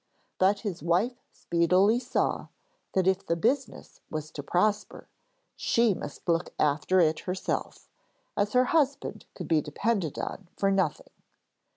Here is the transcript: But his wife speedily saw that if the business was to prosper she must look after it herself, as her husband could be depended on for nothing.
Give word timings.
But 0.39 0.61
his 0.61 0.81
wife 0.81 1.21
speedily 1.31 1.99
saw 1.99 2.47
that 2.93 3.05
if 3.05 3.23
the 3.23 3.35
business 3.35 4.01
was 4.09 4.31
to 4.31 4.41
prosper 4.41 5.07
she 5.55 5.93
must 5.93 6.27
look 6.27 6.55
after 6.59 6.99
it 7.01 7.19
herself, 7.19 7.87
as 8.35 8.53
her 8.53 8.65
husband 8.73 9.27
could 9.35 9.47
be 9.47 9.61
depended 9.61 10.17
on 10.17 10.47
for 10.57 10.71
nothing. 10.71 11.11